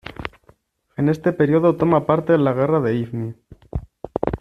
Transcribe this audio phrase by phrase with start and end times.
[0.97, 3.35] En este periodo toma parte en la Guerra de Ifni.